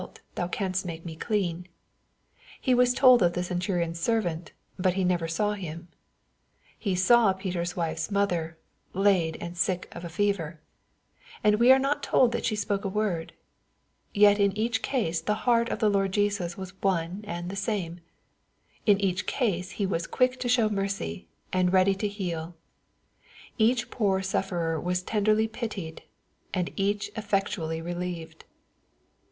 [0.01, 0.07] Vin.
[0.09, 1.67] Tfi thou canst make me clean/'—
[2.59, 5.89] He was told of the cen turion's servant, but He never saw him.—
[6.83, 8.57] ^He saw Peter's wife's mother,"
[8.95, 10.59] laid and sick of a fever;"
[11.43, 13.33] and we are not told that she spoke a word.—
[14.25, 17.99] Yet in each case the heart of the Lord Jesus was one and the same.
[18.87, 22.55] In eact case He was quick to show mercy, and ready to heal
[23.59, 26.01] Each poor sufferer was tenderly pitied,
[26.55, 28.45] and each effec tually relieved.